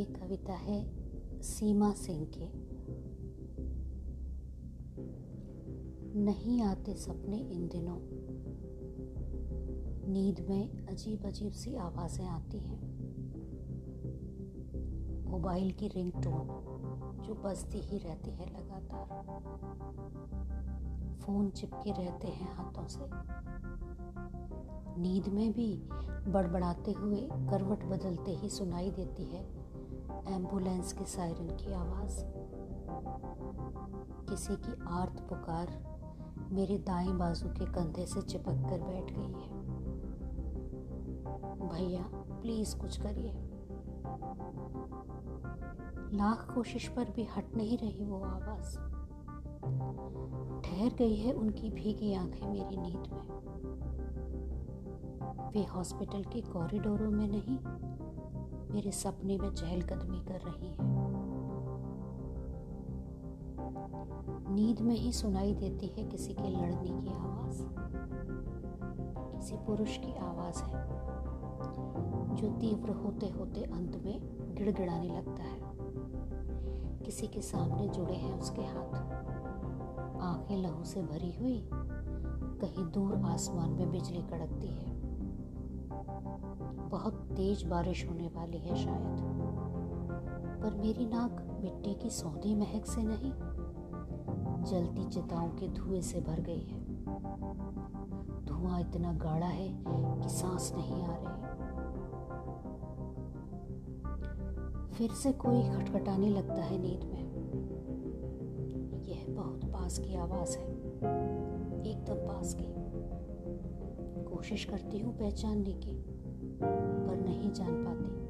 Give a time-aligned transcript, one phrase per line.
[0.00, 0.90] ये कविता है
[1.42, 2.46] सीमा सिंह के।
[6.20, 7.96] नहीं आते सपने इन दिनों।
[10.12, 12.80] नींद में अजीब अजीब सी आवाज़ें आती हैं।
[15.30, 16.46] मोबाइल की रिंगटोन
[17.26, 19.40] जो बजती ही रहती है लगातार।
[21.22, 23.00] फ़ोन चिपके रहते हैं हाथों से।
[25.02, 25.82] नींद में भी
[26.28, 29.69] बड़बड़ाते हुए करवट बदलते ही सुनाई देती है।
[30.28, 32.24] एंबुलेंस के सायरन की आवाज़।
[34.30, 35.90] किसी की आर्त पुकार
[36.50, 39.60] मेरे दाएँ बाजू के कंधे से चिपक कर बैठ गई है।
[41.68, 43.32] भैया प्लीज़ कुछ करिए।
[46.16, 48.74] लाख कोशिश पर भी हट नहीं रही वो आवाज़।
[50.62, 53.40] ठहर गई है उनकी भीगी आँखें मेरी नींद में।
[55.52, 57.58] वे हॉस्पिटल के कॉरिडोरों में नहीं
[58.70, 60.76] मेरे सपने में चहलकदमी कर रही है।
[64.54, 67.62] नींद में ही सुनाई देती है किसी के लड़ने की आवाज़।
[69.36, 70.88] किसी पुरुष की आवाज़ है,
[72.36, 74.20] जो तीव्र होते होते अंत में
[74.54, 75.60] गिड़गिड़ाने लगता है।
[76.98, 78.94] किसी के सामने जुड़े हैं उसके हाथ।
[80.22, 81.68] आँखें लहू से भरी हुई,
[82.60, 85.09] कहीं दूर आसमान में बिजली कड़कती है।
[86.90, 89.40] बहुत तेज बारिश होने वाली है शायद।
[90.62, 93.32] पर मेरी नाक मिट्टी की सौंधी महक से नहीं,
[94.64, 96.84] जलती चिताओं के धुएँ से भर गई है।
[98.44, 101.50] धुआँ इतना गाढ़ा है कि सांस नहीं आ रही।
[104.94, 107.30] फिर से कोई खटखटाने लगता है नींद में।
[109.04, 110.68] यह बहुत पास की आवाज़ है,
[111.86, 112.80] एकदम पास की।
[114.24, 116.19] कोशिश करती हूँ पहचानने की।
[116.62, 118.20] पर नहीं जान पाती।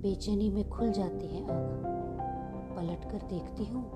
[0.00, 2.00] बेचैनी में खुल जाती है आँख।
[2.76, 3.90] पलट कर देखती हूँ,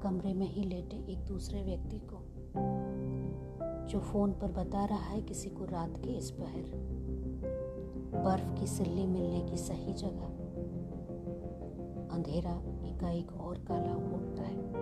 [0.00, 2.16] कमरे में ही लेटे एक दूसरे व्यक्ति को,
[3.86, 6.88] जो फ़ोन पर बता रहा है किसी को रात के इस पहर।
[8.24, 10.26] बर्फ़ की सिल्ली मिलने की सही जगह।
[12.14, 14.72] अंधेरा एकाएक और काला उठता है।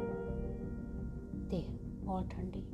[1.49, 1.79] देह
[2.09, 2.69] और ठंडी।